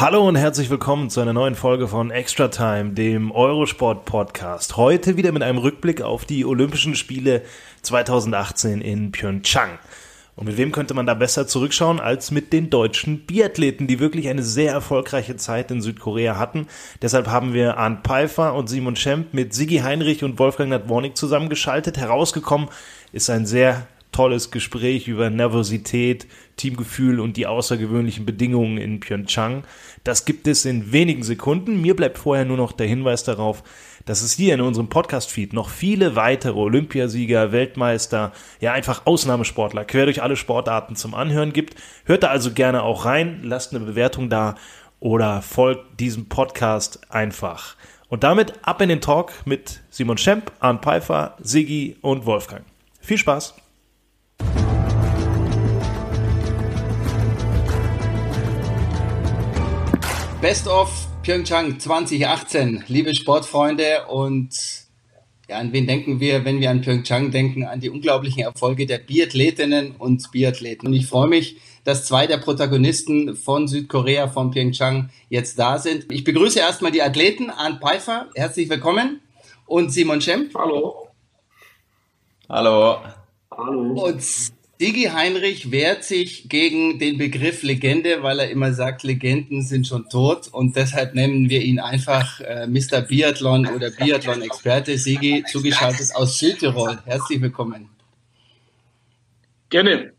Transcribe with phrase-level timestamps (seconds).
[0.00, 4.78] Hallo und herzlich willkommen zu einer neuen Folge von Extra Time, dem Eurosport Podcast.
[4.78, 7.42] Heute wieder mit einem Rückblick auf die Olympischen Spiele
[7.82, 9.78] 2018 in Pyeongchang.
[10.36, 14.30] Und mit wem könnte man da besser zurückschauen als mit den deutschen Biathleten, die wirklich
[14.30, 16.66] eine sehr erfolgreiche Zeit in Südkorea hatten.
[17.02, 21.98] Deshalb haben wir Arndt Pfeiffer und Simon Schemp mit Sigi Heinrich und Wolfgang Nadwornik zusammengeschaltet.
[21.98, 22.70] Herausgekommen
[23.12, 29.64] ist ein sehr tolles Gespräch über Nervosität, Teamgefühl und die außergewöhnlichen Bedingungen in Pyeongchang.
[30.04, 31.80] Das gibt es in wenigen Sekunden.
[31.80, 33.62] Mir bleibt vorher nur noch der Hinweis darauf,
[34.04, 40.06] dass es hier in unserem Podcast-Feed noch viele weitere Olympiasieger, Weltmeister, ja einfach Ausnahmesportler quer
[40.06, 41.74] durch alle Sportarten zum Anhören gibt.
[42.04, 44.56] Hört da also gerne auch rein, lasst eine Bewertung da
[44.98, 47.76] oder folgt diesem Podcast einfach.
[48.08, 52.64] Und damit ab in den Talk mit Simon Schemp, Arndt Pfeiffer, Siggi und Wolfgang.
[53.00, 53.69] Viel Spaß!
[60.40, 64.48] Best of Pyeongchang 2018, liebe Sportfreunde und
[65.46, 67.66] ja, an wen denken wir, wenn wir an Pyeongchang denken?
[67.66, 70.88] An die unglaublichen Erfolge der Biathletinnen und Biathleten.
[70.88, 76.06] Und ich freue mich, dass zwei der Protagonisten von Südkorea, von Pyeongchang, jetzt da sind.
[76.10, 79.20] Ich begrüße erstmal die Athleten, Arndt Pfeiffer, herzlich willkommen,
[79.66, 80.54] und Simon Schemp.
[80.54, 81.08] Hallo.
[82.48, 83.00] Hallo.
[83.50, 84.06] Hallo.
[84.06, 84.22] Und
[84.80, 90.08] Digi Heinrich wehrt sich gegen den Begriff Legende, weil er immer sagt, Legenden sind schon
[90.08, 93.02] tot und deshalb nennen wir ihn einfach äh, Mr.
[93.02, 94.96] Biathlon oder Biathlon-Experte.
[94.96, 96.98] Sigi, zugeschaltet aus Südtirol.
[97.04, 97.90] Herzlich willkommen.
[99.68, 100.14] Gerne.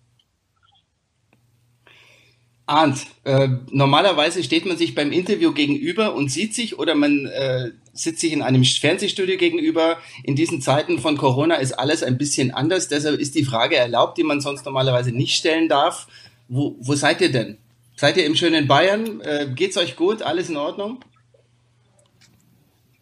[2.67, 7.71] Arndt, äh, normalerweise steht man sich beim Interview gegenüber und sieht sich oder man äh,
[7.93, 9.97] sitzt sich in einem Fernsehstudio gegenüber.
[10.23, 12.87] In diesen Zeiten von Corona ist alles ein bisschen anders.
[12.87, 16.07] Deshalb ist die Frage erlaubt, die man sonst normalerweise nicht stellen darf.
[16.47, 17.57] Wo, wo seid ihr denn?
[17.95, 19.21] Seid ihr im schönen Bayern?
[19.21, 20.21] Äh, geht's euch gut?
[20.21, 20.99] Alles in Ordnung?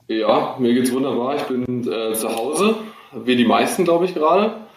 [0.07, 1.35] Ja, mir geht's wunderbar.
[1.35, 2.75] Ich bin äh, zu Hause,
[3.13, 4.67] wie die meisten, glaube ich, gerade.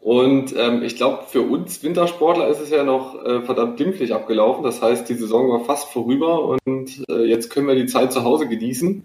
[0.00, 4.62] Und ähm, ich glaube, für uns Wintersportler ist es ja noch äh, verdammt glimpflich abgelaufen.
[4.62, 8.22] Das heißt, die Saison war fast vorüber und äh, jetzt können wir die Zeit zu
[8.22, 9.04] Hause genießen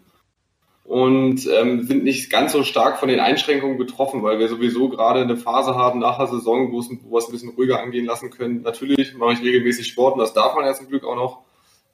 [0.91, 5.22] und ähm, sind nicht ganz so stark von den Einschränkungen betroffen, weil wir sowieso gerade
[5.22, 8.06] eine Phase haben nach der Saison, wo, es, wo wir es ein bisschen ruhiger angehen
[8.06, 8.62] lassen können.
[8.63, 11.44] Natürlich mache ich regelmäßig Sport und das darf man ja zum Glück auch noch,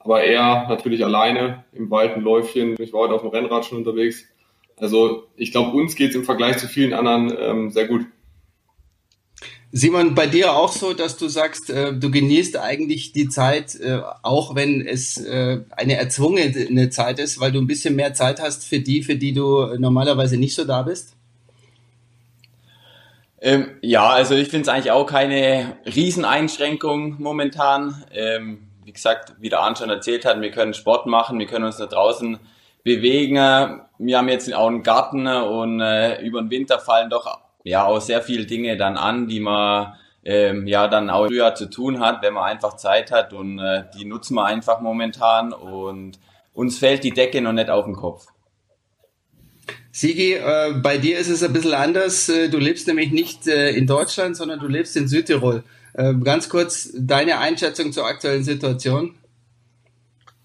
[0.00, 2.74] aber eher natürlich alleine im Wald ein Läufchen.
[2.80, 4.24] Ich war heute auf dem Rennrad schon unterwegs.
[4.78, 8.04] Also ich glaube, uns geht es im Vergleich zu vielen anderen ähm, sehr gut.
[9.70, 14.00] Simon, bei dir auch so, dass du sagst, äh, du genießt eigentlich die Zeit, äh,
[14.22, 18.66] auch wenn es äh, eine erzwungene Zeit ist, weil du ein bisschen mehr Zeit hast
[18.66, 21.14] für die, für die du normalerweise nicht so da bist?
[23.42, 28.02] Ähm, ja, also ich finde es eigentlich auch keine Rieseneinschränkung momentan.
[28.10, 31.66] Ähm, wie gesagt, wie der Arndt schon erzählt hat, wir können Sport machen, wir können
[31.66, 32.38] uns da draußen
[32.84, 33.34] bewegen.
[33.98, 37.26] Wir haben jetzt auch einen Garten und äh, über den Winter fallen doch
[37.68, 41.70] ja auch sehr viele Dinge dann an, die man ähm, ja dann auch früher zu
[41.70, 46.18] tun hat, wenn man einfach Zeit hat und äh, die nutzen wir einfach momentan und
[46.52, 48.26] uns fällt die Decke noch nicht auf den Kopf.
[49.92, 52.28] Sigi, äh, bei dir ist es ein bisschen anders.
[52.28, 55.64] Äh, du lebst nämlich nicht äh, in Deutschland, sondern du lebst in Südtirol.
[55.94, 59.14] Äh, ganz kurz deine Einschätzung zur aktuellen Situation.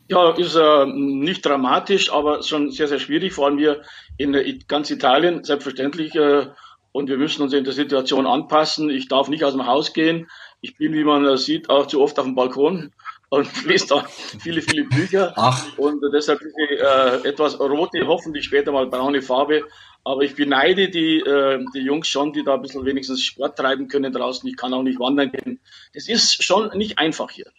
[0.10, 3.34] Ja, ist äh, nicht dramatisch, aber schon sehr, sehr schwierig.
[3.34, 3.82] Vor allem hier
[4.18, 6.48] in äh, ganz Italien, selbstverständlich äh,
[6.94, 8.90] und wir müssen uns in der Situation anpassen.
[8.90, 10.30] Ich darf nicht aus dem Haus gehen.
[10.62, 12.94] Ich bin, wie man sieht, auch zu oft auf dem Balkon
[13.30, 15.34] und lese da viele, viele Bücher.
[15.36, 15.78] Ach.
[15.78, 19.64] Und deshalb diese äh, etwas rote, hoffentlich später mal braune Farbe.
[20.06, 23.88] Aber ich beneide die, äh, die Jungs schon, die da ein bisschen wenigstens Sport treiben
[23.88, 24.48] können draußen.
[24.48, 25.60] Ich kann auch nicht wandern gehen.
[25.94, 27.52] Das ist schon nicht einfach hier.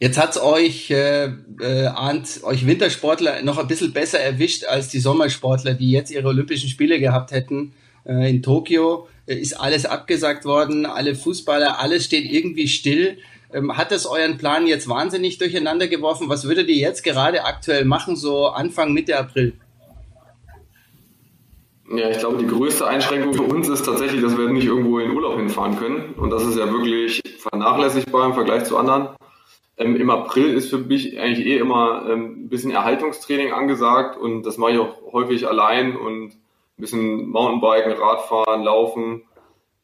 [0.00, 1.30] Jetzt hat's euch, äh,
[1.60, 6.28] äh, Arndt, euch Wintersportler noch ein bisschen besser erwischt als die Sommersportler, die jetzt ihre
[6.28, 7.72] Olympischen Spiele gehabt hätten
[8.04, 9.08] äh, in Tokio.
[9.26, 13.18] Äh, ist alles abgesagt worden, alle Fußballer, alles steht irgendwie still.
[13.52, 16.28] Ähm, hat das euren Plan jetzt wahnsinnig durcheinander geworfen?
[16.28, 19.54] Was würdet ihr jetzt gerade aktuell machen, so Anfang, Mitte April?
[21.90, 25.10] Ja, ich glaube, die größte Einschränkung für uns ist tatsächlich, dass wir nicht irgendwo in
[25.10, 26.14] Urlaub hinfahren können.
[26.18, 29.08] Und das ist ja wirklich vernachlässigbar im Vergleich zu anderen.
[29.78, 34.42] Ähm, Im April ist für mich eigentlich eh immer ähm, ein bisschen Erhaltungstraining angesagt und
[34.42, 39.22] das mache ich auch häufig allein und ein bisschen Mountainbiken, Radfahren, Laufen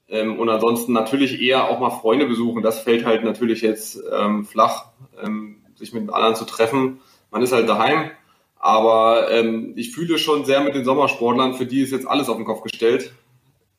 [0.08, 2.62] ähm, und ansonsten natürlich eher auch mal Freunde besuchen.
[2.62, 4.87] Das fällt halt natürlich jetzt ähm, flach,
[5.23, 7.00] ähm, sich mit anderen zu treffen.
[7.31, 8.11] Man ist halt daheim,
[8.58, 12.37] aber ähm, ich fühle schon sehr mit den Sommersportlern, für die ist jetzt alles auf
[12.37, 13.12] den Kopf gestellt.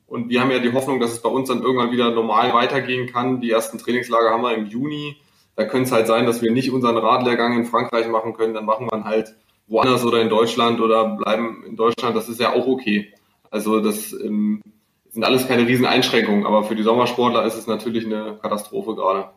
[0.07, 3.12] Und wir haben ja die Hoffnung, dass es bei uns dann irgendwann wieder normal weitergehen
[3.12, 3.41] kann.
[3.41, 5.17] Die ersten Trainingslager haben wir im Juni.
[5.56, 8.54] Da könnte es halt sein, dass wir nicht unseren Radlehrgang in Frankreich machen können.
[8.54, 9.36] Dann machen wir halt
[9.68, 12.16] woanders oder in Deutschland oder bleiben in Deutschland.
[12.16, 13.13] Das ist ja auch okay.
[13.52, 14.62] Also das ähm,
[15.10, 19.30] sind alles keine riesen Einschränkungen, aber für die Sommersportler ist es natürlich eine Katastrophe gerade.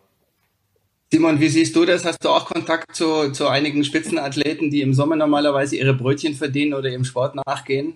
[1.10, 2.04] Simon, wie siehst du das?
[2.04, 6.74] Hast du auch Kontakt zu, zu einigen Spitzenathleten, die im Sommer normalerweise ihre Brötchen verdienen
[6.74, 7.94] oder im Sport nachgehen?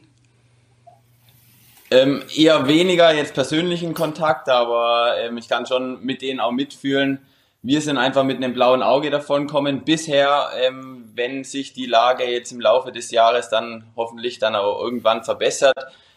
[1.91, 7.19] Ähm, eher weniger jetzt persönlichen Kontakt, aber ähm, ich kann schon mit denen auch mitfühlen.
[7.65, 9.85] Wir sind einfach mit einem blauen Auge davon kommen.
[9.85, 14.83] Bisher, ähm, wenn sich die Lage jetzt im Laufe des Jahres dann hoffentlich dann auch
[14.83, 15.77] irgendwann verbessert.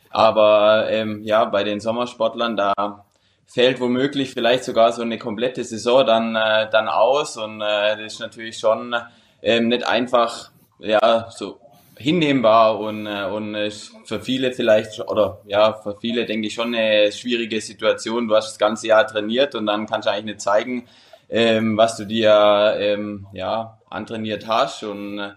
[0.10, 3.06] Aber ähm, ja, bei den Sommersportlern, da
[3.46, 7.38] fällt womöglich vielleicht sogar so eine komplette Saison dann, äh, dann aus.
[7.38, 8.96] Und äh, das ist natürlich schon
[9.44, 10.50] ähm, nicht einfach
[10.80, 11.60] ja, so
[11.96, 13.56] hinnehmbar und, äh, und
[14.06, 18.28] für viele vielleicht, oder ja, für viele denke ich schon eine schwierige Situation.
[18.28, 20.88] Du hast das ganze Jahr trainiert und dann kannst du eigentlich nicht zeigen,
[21.30, 24.84] ähm, was du dir ähm, ja, antrainiert hast.
[24.84, 25.32] Und äh,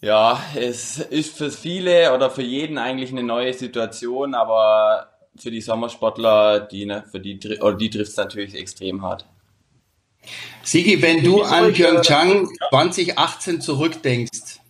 [0.00, 5.60] ja, es ist für viele oder für jeden eigentlich eine neue Situation, aber für die
[5.60, 9.26] Sommersportler, die, ne, für die, oder die trifft es natürlich extrem hart.
[10.62, 14.60] Sigi, wenn du an Pyeongchang 2018 zurückdenkst,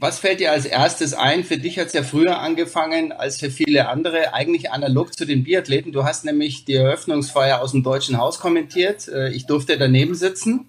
[0.00, 1.44] was fällt dir als erstes ein?
[1.44, 5.44] Für dich hat es ja früher angefangen als für viele andere, eigentlich analog zu den
[5.44, 5.92] Biathleten.
[5.92, 9.08] Du hast nämlich die Eröffnungsfeier aus dem Deutschen Haus kommentiert.
[9.08, 10.66] Äh, ich durfte daneben sitzen.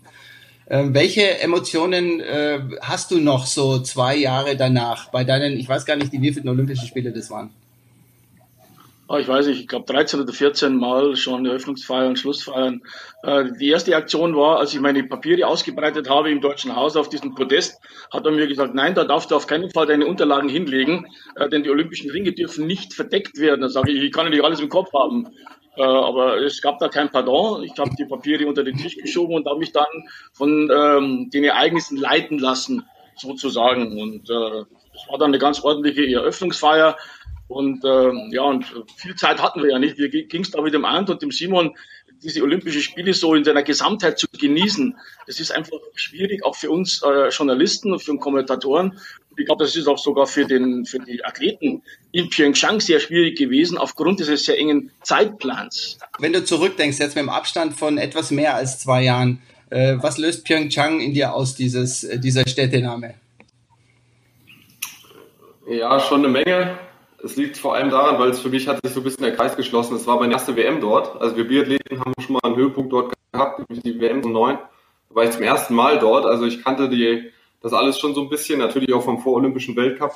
[0.70, 5.86] Ähm, welche Emotionen äh, hast du noch so zwei Jahre danach bei deinen, ich weiß
[5.86, 7.50] gar nicht, die wievielten Olympischen Spiele das waren?
[9.12, 12.84] Ah, ich weiß nicht, ich glaube 13 oder 14 Mal schon Eröffnungsfeiern, Schlussfeiern.
[13.24, 17.10] Äh, die erste Aktion war, als ich meine Papiere ausgebreitet habe im Deutschen Haus auf
[17.10, 17.82] diesem Podest,
[18.14, 21.08] hat er mir gesagt, nein, da darfst du auf keinen Fall deine Unterlagen hinlegen,
[21.38, 23.62] äh, denn die Olympischen Ringe dürfen nicht verdeckt werden.
[23.62, 25.28] Da sage ich, ich kann ja nicht alles im Kopf haben.
[25.76, 27.64] Äh, aber es gab da kein Pardon.
[27.64, 29.88] Ich habe die Papiere unter den Tisch geschoben und habe mich dann
[30.34, 32.86] von ähm, den Ereignissen leiten lassen,
[33.16, 34.00] sozusagen.
[34.00, 36.96] Und äh, das war dann eine ganz ordentliche Eröffnungsfeier.
[37.50, 38.64] Und äh, ja, und
[38.96, 39.98] viel Zeit hatten wir ja nicht.
[39.98, 41.76] Wir ging es da mit dem Arndt und dem Simon,
[42.22, 44.96] diese Olympischen Spiele so in seiner Gesamtheit zu genießen.
[45.26, 48.92] Das ist einfach schwierig, auch für uns äh, Journalisten und für Kommentatoren.
[48.92, 51.82] Und ich glaube, das ist auch sogar für, den, für die Athleten
[52.12, 55.98] in Pyeongchang sehr schwierig gewesen, aufgrund dieses sehr engen Zeitplans.
[56.20, 59.42] Wenn du zurückdenkst, jetzt mit dem Abstand von etwas mehr als zwei Jahren,
[59.72, 63.16] äh, was löst Pyeongchang in dir aus, dieses, äh, dieser Städtename?
[65.68, 66.78] Ja, schon eine Menge
[67.24, 69.36] es liegt vor allem daran, weil es für mich hat sich so ein bisschen der
[69.36, 69.96] Kreis geschlossen.
[69.96, 71.22] Es war meine erste WM dort.
[71.22, 74.58] Also wir Biathleten haben schon mal einen Höhepunkt dort gehabt, die WM so 9.
[75.10, 76.26] Da war ich zum ersten Mal dort.
[76.26, 77.32] Also ich kannte die,
[77.62, 80.14] das alles schon so ein bisschen, natürlich auch vom vorolympischen Weltcup.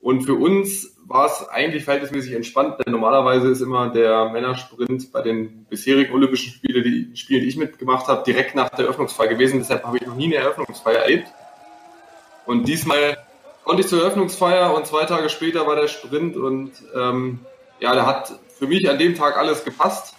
[0.00, 5.22] Und für uns war es eigentlich verhältnismäßig entspannt, denn normalerweise ist immer der Männersprint bei
[5.22, 9.58] den bisherigen Olympischen Spielen, die Spiele, die ich mitgemacht habe, direkt nach der Eröffnungsfeier gewesen.
[9.58, 11.26] Deshalb habe ich noch nie eine Eröffnungsfeier erlebt.
[12.46, 13.16] Und diesmal
[13.68, 17.40] konnte ich zur Eröffnungsfeier und zwei Tage später war der Sprint und ähm,
[17.80, 20.14] ja, da hat für mich an dem Tag alles gepasst.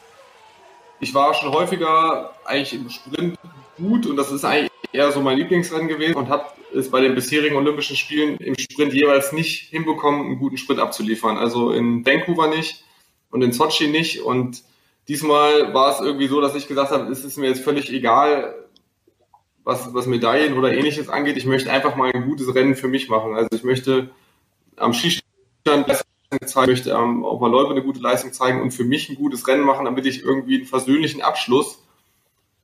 [1.00, 3.40] Ich war schon häufiger eigentlich im Sprint
[3.76, 7.16] gut und das ist eigentlich eher so mein Lieblingsrennen gewesen und habe es bei den
[7.16, 11.40] bisherigen Olympischen Spielen im Sprint jeweils nicht hinbekommen, einen guten Sprint abzuliefern.
[11.40, 12.84] Also in Vancouver nicht
[13.32, 14.62] und in Sochi nicht und
[15.08, 18.54] diesmal war es irgendwie so, dass ich gesagt habe, es ist mir jetzt völlig egal,
[19.70, 21.38] was, was Medaillen oder ähnliches angeht.
[21.38, 23.36] Ich möchte einfach mal ein gutes Rennen für mich machen.
[23.36, 24.10] Also ich möchte
[24.76, 25.24] am Skistand
[26.46, 29.48] zeigen, möchte am, auf der Loipe eine gute Leistung zeigen und für mich ein gutes
[29.48, 31.82] Rennen machen, damit ich irgendwie einen versöhnlichen Abschluss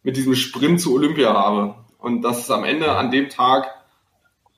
[0.03, 1.75] mit diesem Sprint zu Olympia habe.
[1.99, 3.67] Und dass es am Ende an dem Tag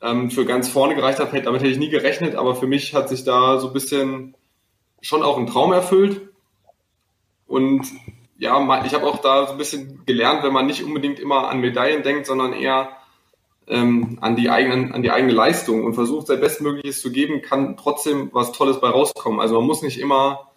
[0.01, 3.09] ähm, für ganz vorne gereicht hat, damit hätte ich nie gerechnet, aber für mich hat
[3.09, 4.35] sich da so ein bisschen
[5.01, 6.21] schon auch ein Traum erfüllt.
[7.45, 7.87] Und
[8.39, 11.59] ja, ich habe auch da so ein bisschen gelernt, wenn man nicht unbedingt immer an
[11.59, 12.89] Medaillen denkt, sondern eher
[13.67, 17.77] ähm, an, die eigenen, an die eigene Leistung und versucht, sein Bestmögliches zu geben, kann
[17.77, 19.39] trotzdem was Tolles bei rauskommen.
[19.39, 20.47] Also man muss nicht immer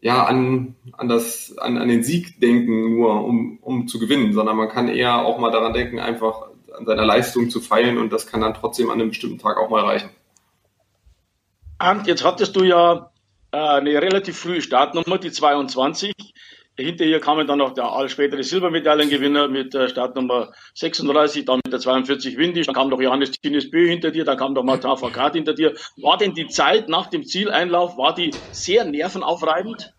[0.00, 4.56] ja, an, an, das, an, an den Sieg denken, nur um, um zu gewinnen, sondern
[4.56, 8.26] man kann eher auch mal daran denken, einfach an seiner Leistung zu feilen und das
[8.26, 10.10] kann dann trotzdem an einem bestimmten Tag auch mal reichen.
[11.78, 13.10] Arndt, jetzt hattest du ja
[13.52, 16.14] äh, eine relativ frühe Startnummer, die 22.
[16.78, 21.80] Hinter ihr kamen dann noch der spätere Silbermedaillengewinner mit der Startnummer 36, dann mit der
[21.80, 25.34] 42 Windisch, dann kam noch Johannes Tines Bö hinter dir, dann kam noch Martin Fakat
[25.34, 25.74] hinter dir.
[26.00, 29.92] War denn die Zeit nach dem Zieleinlauf, war die sehr nervenaufreibend?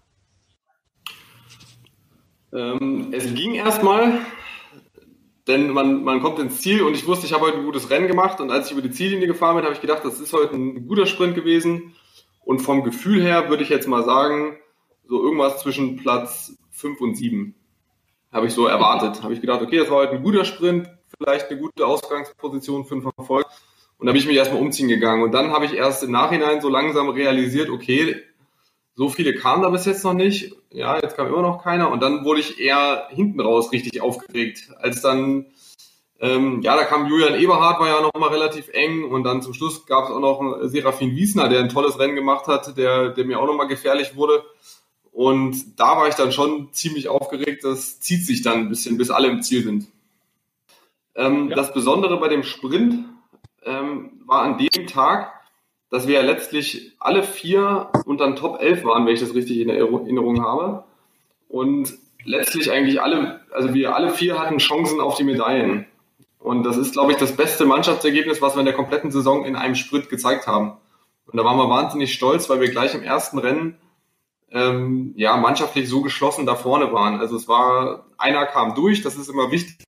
[2.51, 4.20] Ähm, es ging erstmal,
[5.48, 8.08] denn man, man kommt ins Ziel und ich wusste, ich habe heute ein gutes Rennen
[8.08, 10.56] gemacht und als ich über die Ziellinie gefahren bin, habe ich gedacht, das ist heute
[10.56, 11.94] ein guter Sprint gewesen
[12.46, 14.58] und vom Gefühl her würde ich jetzt mal sagen,
[15.08, 17.55] so irgendwas zwischen Platz 5 und 7
[18.33, 19.23] habe ich so erwartet.
[19.23, 22.95] Habe ich gedacht, okay, das war heute ein guter Sprint, vielleicht eine gute Ausgangsposition für
[22.95, 23.45] einen Verfolg.
[23.97, 25.23] Und da bin ich mich erstmal umziehen gegangen.
[25.23, 28.21] Und dann habe ich erst im Nachhinein so langsam realisiert, okay,
[28.95, 30.55] so viele kamen da bis jetzt noch nicht.
[30.71, 31.89] Ja, jetzt kam immer noch keiner.
[31.89, 35.45] Und dann wurde ich eher hinten raus richtig aufgeregt, als dann,
[36.19, 39.05] ähm, ja, da kam Julian Eberhardt, war ja noch mal relativ eng.
[39.05, 42.47] Und dann zum Schluss gab es auch noch Serafin Wiesner, der ein tolles Rennen gemacht
[42.47, 44.43] hat, der, der mir auch noch mal gefährlich wurde.
[45.13, 47.63] Und da war ich dann schon ziemlich aufgeregt.
[47.63, 49.88] Das zieht sich dann ein bisschen, bis alle im Ziel sind.
[51.15, 51.55] Ähm, ja.
[51.55, 53.05] Das Besondere bei dem Sprint
[53.63, 55.32] ähm, war an dem Tag,
[55.91, 59.60] dass wir ja letztlich alle vier unter den Top 11 waren, wenn ich das richtig
[59.60, 60.84] in Erinnerung habe.
[61.48, 61.93] Und
[62.25, 65.86] letztlich eigentlich alle, also wir alle vier hatten Chancen auf die Medaillen.
[66.39, 69.55] Und das ist, glaube ich, das beste Mannschaftsergebnis, was wir in der kompletten Saison in
[69.55, 70.74] einem Sprint gezeigt haben.
[71.27, 73.77] Und da waren wir wahnsinnig stolz, weil wir gleich im ersten Rennen
[74.53, 77.19] ähm, ja mannschaftlich so geschlossen da vorne waren.
[77.19, 79.83] Also es war, einer kam durch, das ist immer wichtig,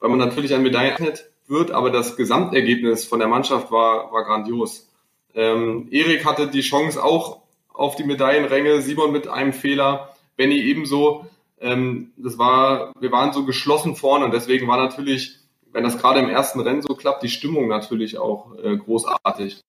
[0.00, 4.88] weil man natürlich an Medaillen wird, aber das Gesamtergebnis von der Mannschaft war, war grandios.
[5.34, 11.26] Ähm, Erik hatte die Chance auch auf die Medaillenränge, Simon mit einem Fehler, Benny ebenso.
[11.60, 15.38] Ähm, das war, wir waren so geschlossen vorne und deswegen war natürlich,
[15.70, 19.60] wenn das gerade im ersten Rennen so klappt, die Stimmung natürlich auch äh, großartig.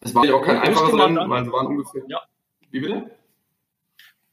[0.00, 2.02] Es war auch kein einfaches Rennen, weil es waren ungefähr.
[2.08, 2.22] Ja.
[2.76, 3.10] Wie bitte?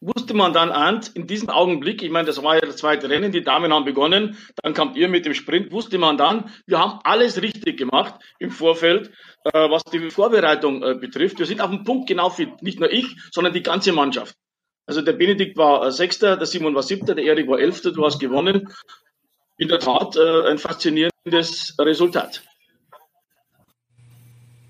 [0.06, 3.32] wusste man dann an, in diesem Augenblick, ich meine, das war ja das zweite Rennen,
[3.32, 7.00] die Damen haben begonnen, dann kamt ihr mit dem Sprint, wusste man dann, wir haben
[7.06, 9.12] alles richtig gemacht im Vorfeld,
[9.46, 11.40] äh, was die Vorbereitung äh, betrifft.
[11.40, 14.36] Wir sind auf dem Punkt genau wie nicht nur ich, sondern die ganze Mannschaft.
[14.86, 18.04] Also der Benedikt war äh, Sechster, der Simon war Siebter, der Erik war Elfter, du
[18.04, 18.68] hast gewonnen.
[19.58, 22.44] In der Tat äh, ein faszinierendes Resultat.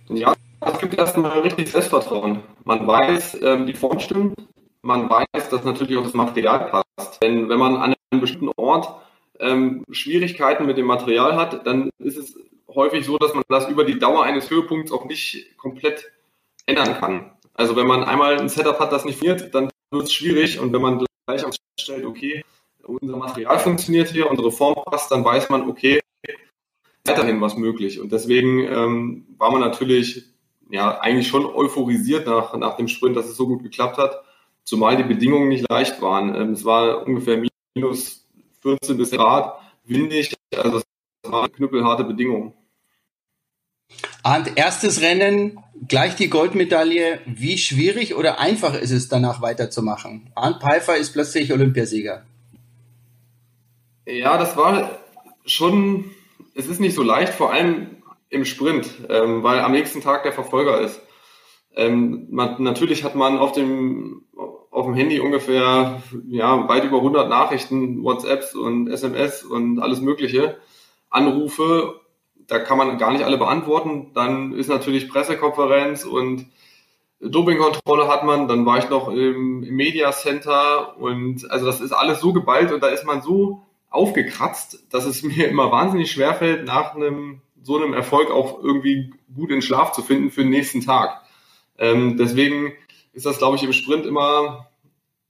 [0.10, 2.43] Ja, es gibt erstmal richtig Selbstvertrauen.
[2.63, 4.36] Man weiß, ähm, die Form stimmt,
[4.82, 7.22] man weiß, dass natürlich auch das Material passt.
[7.22, 9.01] Denn wenn man an einem bestimmten Ort
[9.39, 13.86] ähm, Schwierigkeiten mit dem Material hat, dann ist es häufig so, dass man das über
[13.86, 16.12] die Dauer eines Höhepunkts auch nicht komplett
[16.65, 17.32] ändern kann.
[17.53, 20.74] Also wenn man einmal ein Setup hat, das nicht funktioniert, dann wird es schwierig und
[20.74, 21.43] wenn man gleich
[21.79, 22.43] stellt, okay,
[22.84, 26.01] unser Material funktioniert hier, unsere Form passt, dann weiß man, okay,
[27.05, 28.00] weiterhin was möglich.
[28.00, 30.32] Und deswegen ähm, war man natürlich
[30.70, 34.24] ja eigentlich schon euphorisiert nach, nach dem Sprint, dass es so gut geklappt hat
[34.63, 36.36] zumal die Bedingungen nicht leicht waren.
[36.36, 37.41] Ähm, es war ungefähr
[37.75, 38.25] minus
[38.62, 42.53] 14 bis Grad, windig, also es waren knüppelharte Bedingungen.
[44.24, 47.20] Arndt, erstes Rennen, gleich die Goldmedaille.
[47.25, 50.32] Wie schwierig oder einfach ist es danach weiterzumachen?
[50.34, 52.25] Arndt Pfeiffer ist plötzlich Olympiasieger.
[54.05, 55.00] Ja, das war
[55.46, 56.12] schon,
[56.55, 58.02] es ist nicht so leicht, vor allem
[58.33, 60.99] im Sprint, ähm, weil am nächsten Tag der Verfolger ist.
[61.75, 64.25] Ähm, man, natürlich hat man auf dem,
[64.71, 70.57] auf dem Handy ungefähr ja, weit über 100 Nachrichten, WhatsApps und SMS und alles Mögliche,
[71.11, 72.01] Anrufe.
[72.47, 74.11] Da kann man gar nicht alle beantworten.
[74.15, 76.47] Dann ist natürlich Pressekonferenz und
[77.19, 78.47] Dopingkontrolle hat man.
[78.47, 82.71] Dann war ich noch im, im Media Center und also das ist alles so geballt
[82.71, 83.61] und da ist man so
[83.91, 89.50] aufgekratzt, dass es mir immer wahnsinnig schwerfällt, nach einem so einem Erfolg auch irgendwie gut
[89.50, 91.22] in Schlaf zu finden für den nächsten Tag.
[91.77, 92.74] Ähm, deswegen
[93.13, 94.70] ist das, glaube ich, im Sprint immer,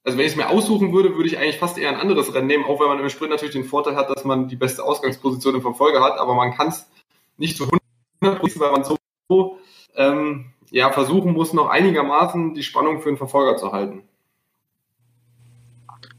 [0.04, 2.48] also wenn ich es mir aussuchen würde, würde ich eigentlich fast eher ein anderes Rennen
[2.48, 5.56] nehmen, auch wenn man im Sprint natürlich den Vorteil hat, dass man die beste Ausgangsposition
[5.56, 6.90] im Verfolger hat, aber man kann es
[7.38, 7.70] nicht zu
[8.22, 9.60] 100 Prozent, weil man so
[9.96, 14.04] ähm, ja, versuchen muss, noch einigermaßen die Spannung für den Verfolger zu halten.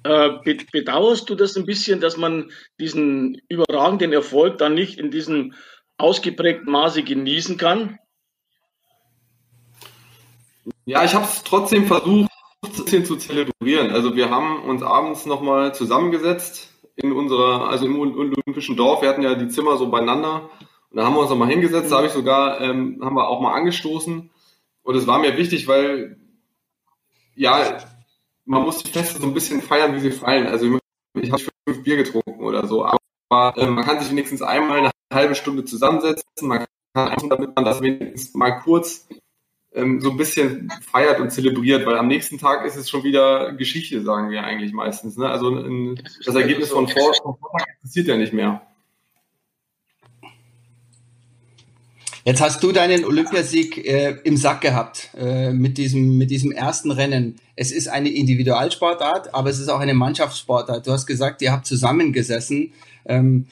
[0.05, 0.39] Äh,
[0.71, 5.55] bedauerst du das ein bisschen, dass man diesen überragenden Erfolg dann nicht in diesem
[5.99, 7.99] ausgeprägten Maße genießen kann?
[10.85, 12.31] Ja, ich habe es trotzdem versucht,
[12.63, 13.91] ein bisschen zu zelebrieren.
[13.91, 19.03] Also wir haben uns abends nochmal zusammengesetzt in unserer, also im Olympischen Dorf.
[19.03, 20.51] Wir hatten ja die Zimmer so beieinander.
[20.91, 23.41] Und da haben wir uns nochmal hingesetzt, da habe ich sogar, ähm, haben wir auch
[23.41, 24.31] mal angestoßen.
[24.83, 26.19] Und es war mir wichtig, weil,
[27.35, 27.79] ja,
[28.45, 30.47] man muss die Feste so ein bisschen feiern, wie sie fallen.
[30.47, 30.79] Also
[31.15, 32.85] ich habe fünf Bier getrunken oder so.
[32.85, 36.25] Aber äh, man kann sich wenigstens einmal eine halbe Stunde zusammensetzen.
[36.43, 39.07] Man kann, damit man das wenigstens mal kurz
[39.75, 43.53] ähm, so ein bisschen feiert und zelebriert, weil am nächsten Tag ist es schon wieder
[43.53, 45.17] Geschichte, sagen wir eigentlich meistens.
[45.17, 45.29] Ne?
[45.29, 48.63] Also ein, das Ergebnis von vor, von Vortag existiert ja nicht mehr.
[52.27, 56.91] Jetzt hast du deinen Olympiasieg äh, im Sack gehabt äh, mit, diesem, mit diesem ersten
[56.91, 57.37] Rennen.
[57.55, 60.87] Es ist eine Individualsportart, aber es ist auch eine Mannschaftssportart.
[60.87, 62.73] Du hast gesagt, ihr habt zusammengesessen.
[63.05, 63.47] Ähm,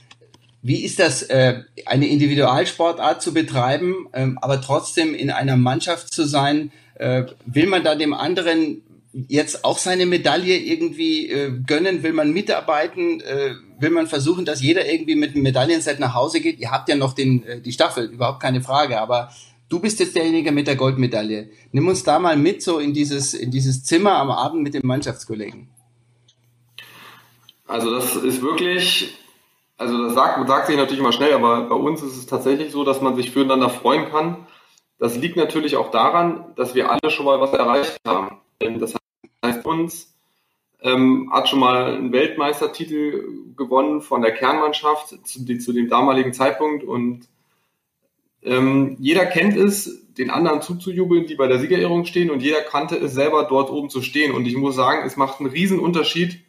[0.63, 6.25] wie ist das, äh, eine Individualsportart zu betreiben, ähm, aber trotzdem in einer Mannschaft zu
[6.25, 6.71] sein?
[6.95, 12.05] Äh, will man da dem anderen jetzt auch seine Medaille irgendwie äh, gönnen?
[12.05, 13.21] Will man mitarbeiten?
[13.21, 16.61] Äh, will man versuchen, dass jeder irgendwie mit einem Medaillenset nach Hause geht?
[16.61, 19.33] Ihr habt ja noch den, äh, die Staffel, überhaupt keine Frage, aber
[19.69, 21.51] du bist jetzt derjenige mit der Goldmedaille.
[21.73, 24.87] Nimm uns da mal mit so in dieses, in dieses Zimmer am Abend mit den
[24.87, 25.69] Mannschaftskollegen.
[27.67, 29.15] Also das ist wirklich
[29.83, 32.85] also das sagt, sagt sich natürlich immer schnell, aber bei uns ist es tatsächlich so,
[32.85, 34.47] dass man sich füreinander freuen kann.
[34.99, 38.39] Das liegt natürlich auch daran, dass wir alle schon mal was erreicht haben.
[38.61, 38.95] Das
[39.45, 40.15] heißt, uns
[40.81, 43.25] ähm, hat schon mal einen Weltmeistertitel
[43.57, 47.29] gewonnen von der Kernmannschaft zu, die, zu dem damaligen Zeitpunkt und
[48.45, 52.97] ähm, jeder kennt es, den anderen zuzujubeln, die bei der Siegerehrung stehen und jeder kannte
[52.97, 54.33] es selber dort oben zu stehen.
[54.33, 56.41] Und ich muss sagen, es macht einen riesen Unterschied,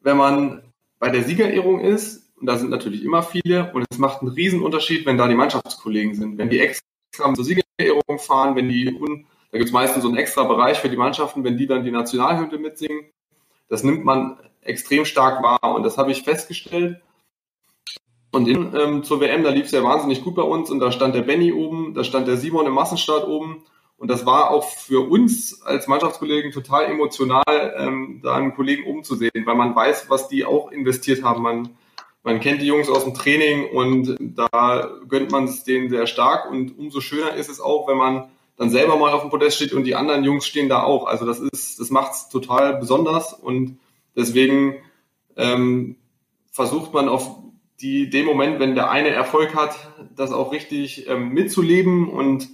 [0.00, 0.62] wenn man
[0.98, 3.72] bei der Siegerehrung ist und da sind natürlich immer viele.
[3.72, 6.38] Und es macht einen riesen Unterschied, wenn da die Mannschaftskollegen sind.
[6.38, 6.84] Wenn die extra
[7.34, 8.86] zur Siegerehrung fahren, wenn die,
[9.52, 11.92] da gibt es meistens so einen extra Bereich für die Mannschaften, wenn die dann die
[11.92, 13.04] Nationalhymne mitsingen.
[13.68, 15.76] Das nimmt man extrem stark wahr.
[15.76, 17.00] Und das habe ich festgestellt.
[18.32, 20.68] Und in, ähm, zur WM, da lief es ja wahnsinnig gut bei uns.
[20.68, 23.62] Und da stand der Benny oben, da stand der Simon im Massenstart oben.
[23.98, 27.44] Und das war auch für uns als Mannschaftskollegen total emotional,
[27.78, 31.44] ähm, da einen Kollegen umzusehen, weil man weiß, was die auch investiert haben.
[31.44, 31.76] Man
[32.22, 36.50] man kennt die Jungs aus dem Training und da gönnt man es denen sehr stark
[36.50, 39.72] und umso schöner ist es auch, wenn man dann selber mal auf dem Podest steht
[39.72, 41.06] und die anderen Jungs stehen da auch.
[41.06, 43.78] Also das ist, das macht es total besonders und
[44.14, 44.76] deswegen
[45.36, 45.96] ähm,
[46.50, 47.38] versucht man auf
[47.80, 49.74] die, dem Moment, wenn der eine Erfolg hat,
[50.14, 52.48] das auch richtig ähm, mitzuleben und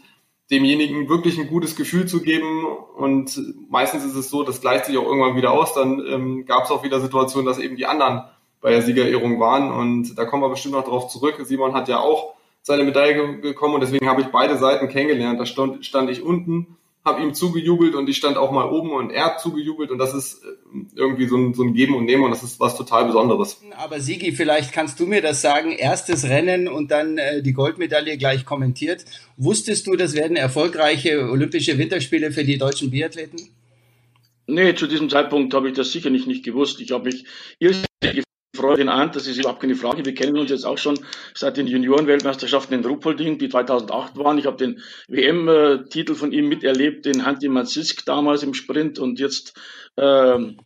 [0.51, 2.65] demjenigen wirklich ein gutes Gefühl zu geben.
[2.97, 5.75] Und meistens ist es so, das gleicht sich auch irgendwann wieder aus.
[5.75, 8.23] Dann ähm, gab es auch wieder Situationen, dass eben die anderen
[8.61, 9.71] bei der Siegerehrung waren.
[9.71, 11.37] Und da kommen wir bestimmt noch drauf zurück.
[11.45, 15.41] Simon hat ja auch seine Medaille bekommen und deswegen habe ich beide Seiten kennengelernt.
[15.41, 19.11] Da stand, stand ich unten, habe ihm zugejubelt und ich stand auch mal oben und
[19.11, 20.49] er hat zugejubelt und das ist äh,
[20.95, 23.63] irgendwie so ein, so ein Geben und Nehmen und das ist was total Besonderes.
[23.77, 28.19] Aber Sigi, vielleicht kannst du mir das sagen, erstes Rennen und dann äh, die Goldmedaille
[28.19, 29.05] gleich kommentiert.
[29.39, 33.49] Wusstest du, das werden erfolgreiche Olympische Winterspiele für die deutschen Biathleten?
[34.47, 36.81] Nee, zu diesem Zeitpunkt habe ich das sicher nicht, nicht gewusst.
[36.81, 37.25] Ich habe mich
[37.59, 40.05] irrsinnig freue den an, das ist überhaupt keine Frage.
[40.05, 40.99] Wir kennen uns jetzt auch schon
[41.35, 44.39] seit den Juniorenweltmeisterschaften in Ruppolding, die 2008 waren.
[44.39, 49.59] Ich habe den WM-Titel von ihm miterlebt, den Hanti Manzisk damals im Sprint und jetzt
[49.97, 50.59] ähm,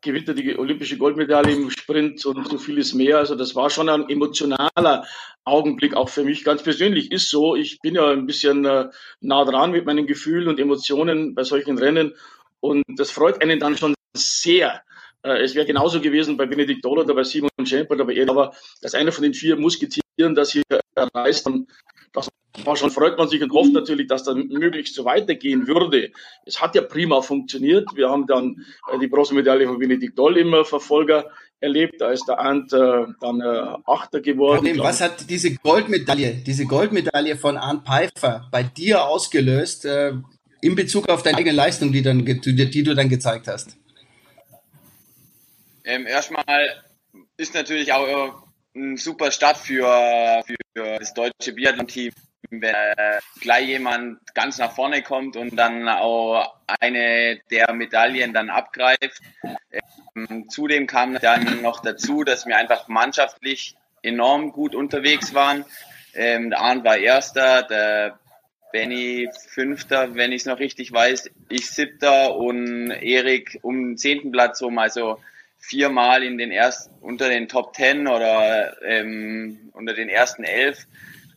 [0.00, 3.18] gewinnt er die olympische Goldmedaille im Sprint und so vieles mehr.
[3.18, 5.06] Also das war schon ein emotionaler
[5.44, 7.12] Augenblick, auch für mich ganz persönlich.
[7.12, 8.88] Ist so, ich bin ja ein bisschen äh,
[9.20, 12.14] nah dran mit meinen Gefühlen und Emotionen bei solchen Rennen
[12.60, 14.82] und das freut einen dann schon sehr,
[15.22, 18.28] äh, es wäre genauso gewesen bei Benedikt Doll oder bei Simon Schemper oder bei er,
[18.30, 18.52] aber
[18.82, 20.62] dass einer von den vier Musketieren das hier
[20.94, 21.66] erreicht, dann
[22.12, 22.28] das
[22.64, 26.10] war schon, freut man sich und hofft natürlich, dass das möglichst so weitergehen würde.
[26.44, 27.88] Es hat ja prima funktioniert.
[27.94, 31.26] Wir haben dann äh, die Bronzemedaille von Benedikt Doll im Verfolger
[31.60, 32.00] erlebt.
[32.00, 34.64] Da ist der Arndt äh, dann äh, Achter geworden.
[34.64, 40.14] Problem, was hat diese Goldmedaille, diese Goldmedaille von Arndt Pfeiffer bei dir ausgelöst äh,
[40.60, 43.76] in Bezug auf deine eigene Leistung, die, dann, die, die du dann gezeigt hast?
[45.84, 46.82] Ähm, erstmal
[47.36, 48.42] ist natürlich auch
[48.74, 52.12] ein super Start für, für das deutsche Biathlon-Team,
[52.50, 58.50] wenn äh, gleich jemand ganz nach vorne kommt und dann auch eine der Medaillen dann
[58.50, 59.20] abgreift.
[60.14, 65.64] Ähm, zudem kam dann noch dazu, dass wir einfach mannschaftlich enorm gut unterwegs waren.
[66.14, 68.18] Ähm, der Arndt war Erster, der
[68.72, 74.30] Benny Fünfter, wenn ich es noch richtig weiß, ich Siebter und Erik um den zehnten
[74.30, 74.78] Platz rum.
[74.78, 75.20] Also
[75.60, 80.86] viermal in den ersten, unter den Top Ten oder ähm, unter den ersten elf.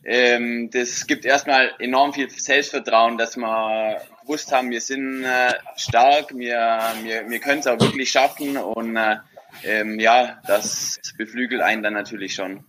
[0.04, 6.36] Ähm, das gibt erstmal enorm viel Selbstvertrauen, dass wir gewusst haben, wir sind äh, stark,
[6.36, 9.16] wir, wir, wir können es auch wirklich schaffen und äh,
[9.62, 12.64] ähm, ja, das beflügelt einen dann natürlich schon.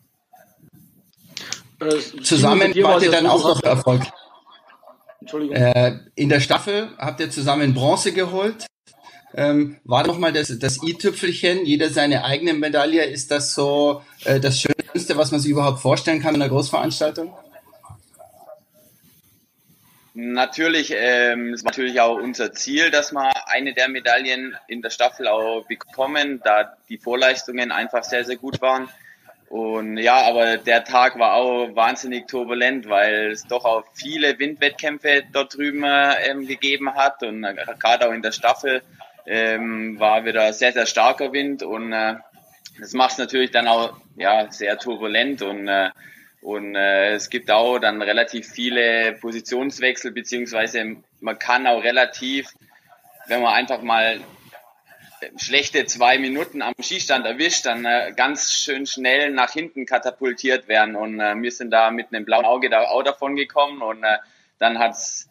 [1.82, 4.04] Äh, zusammen wart ihr dann auch noch Erfolg.
[5.20, 5.56] Entschuldigung.
[5.56, 8.68] Äh, in der Staffel habt ihr zusammen Bronze geholt
[9.36, 13.04] ähm, war nochmal das, das i-Tüpfelchen, jeder seine eigene Medaille.
[13.04, 17.34] Ist das so äh, das Schönste, was man sich überhaupt vorstellen kann in einer Großveranstaltung?
[20.14, 25.28] Natürlich ähm, ist natürlich auch unser Ziel, dass wir eine der Medaillen in der Staffel
[25.28, 28.88] auch bekommen, da die Vorleistungen einfach sehr, sehr gut waren.
[29.50, 35.24] Und ja, aber der Tag war auch wahnsinnig turbulent, weil es doch auch viele Windwettkämpfe
[35.34, 38.82] dort drüben ähm, gegeben hat und äh, gerade auch in der Staffel
[39.28, 42.16] ähm, war wieder sehr, sehr starker Wind und äh,
[42.80, 45.90] das macht es natürlich dann auch ja, sehr turbulent und äh,
[46.42, 52.48] und äh, es gibt auch dann relativ viele Positionswechsel, beziehungsweise man kann auch relativ,
[53.26, 54.20] wenn man einfach mal
[55.38, 60.96] schlechte zwei Minuten am Skistand erwischt, dann äh, ganz schön schnell nach hinten katapultiert werden.
[60.96, 63.82] Und äh, wir sind da mit einem blauen Auge da auch davon gekommen.
[63.82, 64.18] Und äh,
[64.60, 65.28] dann hat's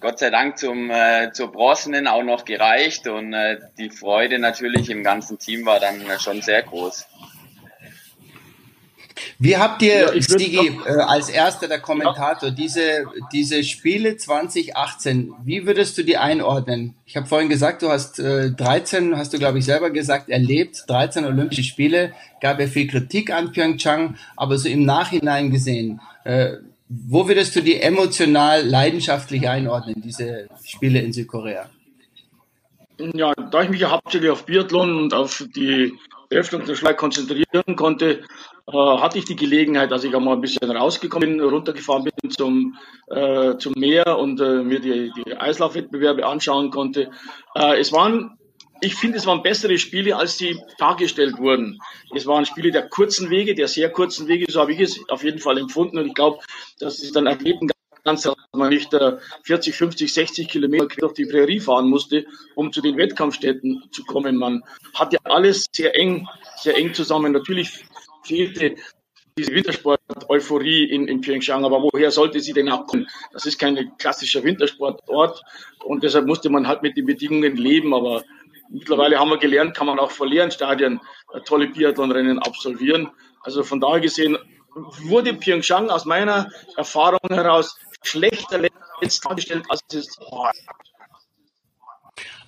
[0.00, 3.06] Gott sei Dank zum, äh, zur Bronzenen auch noch gereicht.
[3.06, 7.06] Und äh, die Freude natürlich im ganzen Team war dann äh, schon sehr groß.
[9.38, 12.54] Wie habt ihr, ja, Stigi, äh, als erster der Kommentator, ja.
[12.54, 16.94] diese, diese Spiele 2018, wie würdest du die einordnen?
[17.06, 20.84] Ich habe vorhin gesagt, du hast äh, 13, hast du glaube ich selber gesagt, erlebt,
[20.88, 26.56] 13 Olympische Spiele, gab ja viel Kritik an Pyeongchang, aber so im Nachhinein gesehen, äh,
[26.92, 31.70] wo würdest du die emotional, leidenschaftlich einordnen, diese Spiele in Südkorea?
[33.14, 35.92] Ja, da ich mich ja hauptsächlich auf Biathlon und auf die
[36.30, 38.24] Öffnungsschlag konzentrieren konnte,
[38.66, 42.76] äh, hatte ich die Gelegenheit, dass ich einmal ein bisschen rausgekommen bin, runtergefahren bin zum,
[43.06, 47.10] äh, zum Meer und äh, mir die, die Eislaufwettbewerbe anschauen konnte.
[47.54, 48.36] Äh, es waren,
[48.80, 51.80] ich finde, es waren bessere Spiele, als sie dargestellt wurden.
[52.14, 55.24] Es waren Spiele der kurzen Wege, der sehr kurzen Wege, so habe ich es auf
[55.24, 56.38] jeden Fall empfunden und ich glaube,
[56.78, 57.70] dass es dann ergeben
[58.04, 58.96] ganz, dass man nicht
[59.44, 64.36] 40, 50, 60 Kilometer durch die Prärie fahren musste, um zu den Wettkampfstätten zu kommen.
[64.36, 64.62] Man
[64.94, 67.32] hat ja alles sehr eng, sehr eng zusammen.
[67.32, 67.84] Natürlich
[68.24, 68.76] fehlte
[69.38, 73.06] diese Wintersport-Euphorie in, in Pyeongchang, aber woher sollte sie denn auch kommen?
[73.32, 75.42] Das ist kein klassischer Wintersportort
[75.84, 78.24] und deshalb musste man halt mit den Bedingungen leben, aber
[78.70, 81.00] mittlerweile haben wir gelernt, kann man auch vor leeren Stadien
[81.32, 83.10] äh, tolle Biathlonrennen absolvieren.
[83.42, 84.38] Also von daher gesehen
[85.02, 90.52] wurde Pyeongchang aus meiner Erfahrung heraus schlechter letzt dargestellt, als es war.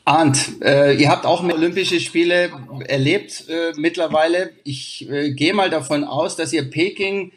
[0.05, 2.51] Arndt, äh, ihr habt auch Olympische Spiele
[2.87, 4.51] erlebt äh, mittlerweile.
[4.65, 7.33] Ich äh, gehe mal davon aus, dass ihr Peking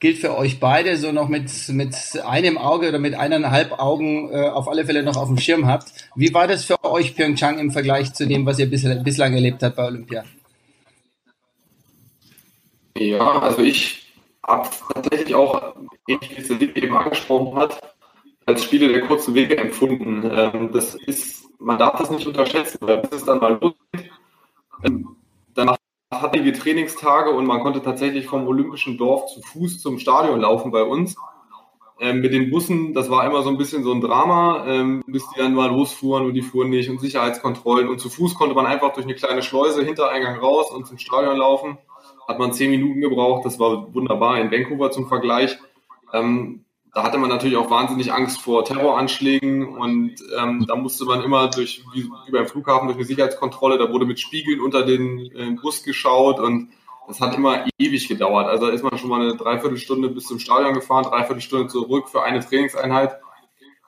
[0.00, 4.48] gilt für euch beide so noch mit, mit einem Auge oder mit eineinhalb Augen äh,
[4.48, 5.92] auf alle Fälle noch auf dem Schirm habt.
[6.14, 9.62] Wie war das für euch Pyeongchang im Vergleich zu dem, was ihr bislang, bislang erlebt
[9.62, 10.24] habt bei Olympia?
[12.96, 14.12] Ja, also ich
[14.46, 15.74] habe tatsächlich auch,
[16.08, 17.80] ähnlich wie es eben angesprochen hat,
[18.46, 20.30] als Spiele der kurzen Wege empfunden.
[20.32, 24.10] Ähm, das ist man darf das nicht unterschätzen, weil bis es dann mal losgeht,
[24.84, 25.15] ähm,
[26.20, 30.70] hatte wir Trainingstage und man konnte tatsächlich vom Olympischen Dorf zu Fuß zum Stadion laufen
[30.70, 31.16] bei uns.
[31.98, 35.26] Ähm, mit den Bussen, das war immer so ein bisschen so ein Drama, ähm, bis
[35.30, 37.88] die dann mal losfuhren und die fuhren nicht und Sicherheitskontrollen.
[37.88, 41.38] Und zu Fuß konnte man einfach durch eine kleine Schleuse Hintereingang raus und zum Stadion
[41.38, 41.78] laufen.
[42.28, 45.56] Hat man zehn Minuten gebraucht, das war wunderbar in Vancouver zum Vergleich.
[46.12, 46.65] Ähm,
[46.96, 51.48] da hatte man natürlich auch wahnsinnig Angst vor Terroranschlägen und ähm, da musste man immer
[51.48, 55.50] durch, wie, wie beim Flughafen, durch eine Sicherheitskontrolle, da wurde mit Spiegeln unter den äh,
[55.60, 56.70] Bus geschaut und
[57.06, 58.46] das hat immer ewig gedauert.
[58.46, 62.22] Also da ist man schon mal eine Dreiviertelstunde bis zum Stadion gefahren, Dreiviertelstunde zurück für
[62.22, 63.20] eine Trainingseinheit.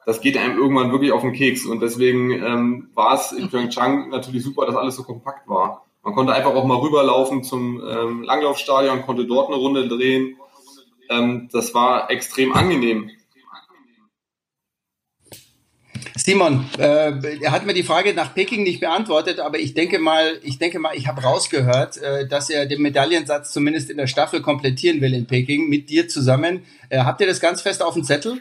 [0.05, 4.11] Das geht einem irgendwann wirklich auf den Keks und deswegen ähm, war es in Pyeongchang
[4.11, 5.87] natürlich super, dass alles so kompakt war.
[6.03, 10.37] Man konnte einfach auch mal rüberlaufen zum ähm, Langlaufstadion, konnte dort eine Runde drehen
[11.09, 13.11] ähm, das war extrem angenehm.
[16.17, 20.41] Simon, äh, er hat mir die Frage nach Peking nicht beantwortet, aber ich denke mal,
[20.43, 24.43] ich denke mal, ich habe rausgehört, äh, dass er den Medaillensatz zumindest in der Staffel
[24.43, 26.67] komplettieren will in Peking mit dir zusammen.
[26.89, 28.41] Äh, habt ihr das ganz fest auf dem Zettel?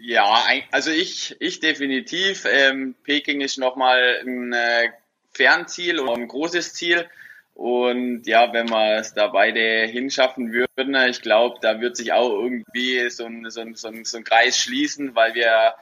[0.00, 2.46] Ja, also ich, ich definitiv.
[2.50, 4.90] Ähm, Peking ist nochmal ein äh,
[5.32, 7.08] Fernziel und ein großes Ziel.
[7.54, 12.30] Und ja, wenn wir es da beide hinschaffen würden, ich glaube, da wird sich auch
[12.30, 15.74] irgendwie so ein, so ein, so ein, so ein Kreis schließen, weil wir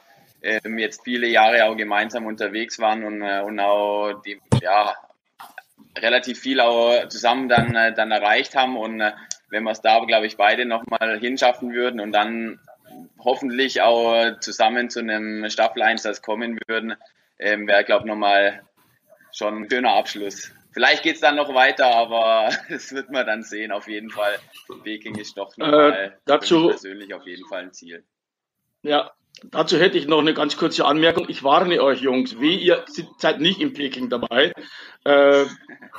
[0.43, 4.95] ähm, jetzt viele Jahre auch gemeinsam unterwegs waren und, äh, und auch die, ja,
[5.97, 8.77] relativ viel auch zusammen dann, äh, dann erreicht haben.
[8.77, 9.13] Und äh,
[9.49, 12.59] wenn wir es da, glaube ich, beide nochmal hinschaffen würden und dann
[13.19, 16.95] hoffentlich auch zusammen zu einem Staffeleinsatz kommen würden,
[17.39, 18.61] ähm, wäre, glaube ich, nochmal
[19.31, 20.51] schon ein schöner Abschluss.
[20.73, 23.71] Vielleicht geht es dann noch weiter, aber das wird man dann sehen.
[23.71, 24.39] Auf jeden Fall.
[24.83, 28.03] Peking ist doch nochmal äh, dazu, persönlich auf jeden Fall ein Ziel.
[28.81, 29.11] Ja,
[29.43, 31.27] dazu hätte ich noch eine ganz kurze Anmerkung.
[31.29, 32.83] Ich warne euch, Jungs, wie ihr
[33.17, 34.51] seid nicht in Peking dabei.
[35.05, 35.45] Äh,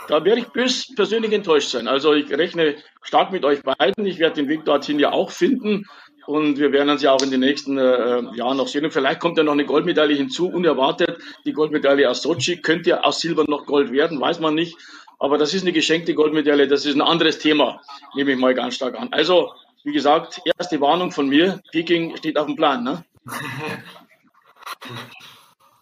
[0.08, 1.88] da werde ich bös persönlich enttäuscht sein.
[1.88, 4.06] Also ich rechne stark mit euch beiden.
[4.06, 5.86] Ich werde den Weg dorthin ja auch finden.
[6.26, 8.84] Und wir werden uns ja auch in den nächsten äh, Jahren noch sehen.
[8.84, 11.18] Und vielleicht kommt ja noch eine Goldmedaille hinzu, unerwartet.
[11.44, 14.76] Die Goldmedaille aus Sochi könnte ja aus Silber noch Gold werden, weiß man nicht.
[15.18, 17.80] Aber das ist eine geschenkte Goldmedaille, das ist ein anderes Thema,
[18.14, 19.08] nehme ich mal ganz stark an.
[19.12, 19.52] Also,
[19.84, 22.82] wie gesagt, erste Warnung von mir, Peking steht auf dem Plan.
[22.84, 23.04] Ne?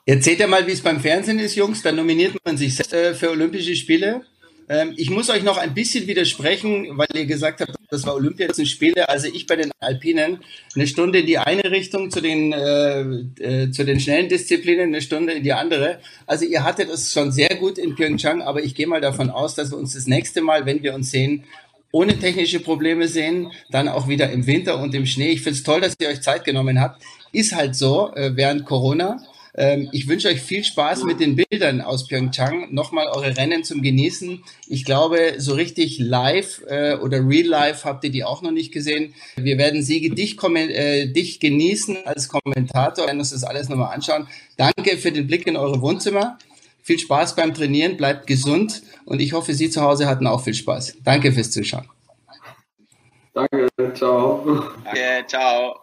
[0.05, 1.83] Erzählt ja mal, wie es beim Fernsehen ist, Jungs.
[1.83, 4.22] Da nominiert man sich äh, für Olympische Spiele.
[4.72, 8.48] Ähm, ich muss euch noch ein bisschen widersprechen, weil ihr gesagt habt, das war Olympia,
[8.48, 9.06] das Spiele.
[9.06, 10.38] Also ich bei den Alpinen
[10.74, 15.02] eine Stunde in die eine Richtung zu den, äh, äh, zu den schnellen Disziplinen, eine
[15.02, 15.98] Stunde in die andere.
[16.26, 19.54] Also ihr hattet es schon sehr gut in Pyeongchang, aber ich gehe mal davon aus,
[19.54, 21.44] dass wir uns das nächste Mal, wenn wir uns sehen,
[21.90, 25.32] ohne technische Probleme sehen, dann auch wieder im Winter und im Schnee.
[25.32, 27.02] Ich finde es toll, dass ihr euch Zeit genommen habt.
[27.32, 29.22] Ist halt so äh, während Corona.
[29.54, 32.72] Ähm, ich wünsche euch viel Spaß mit den Bildern aus Pyeongchang.
[32.72, 34.42] Nochmal eure Rennen zum Genießen.
[34.66, 38.72] Ich glaube, so richtig live äh, oder real life habt ihr die auch noch nicht
[38.72, 39.14] gesehen.
[39.36, 44.26] Wir werden sie dich, äh, dich genießen als Kommentator, werden uns das alles nochmal anschauen.
[44.56, 46.38] Danke für den Blick in eure Wohnzimmer.
[46.82, 50.54] Viel Spaß beim Trainieren, bleibt gesund und ich hoffe, Sie zu Hause hatten auch viel
[50.54, 50.96] Spaß.
[51.04, 51.88] Danke fürs Zuschauen.
[53.34, 54.72] Danke, ciao.
[54.84, 55.82] Danke, ciao.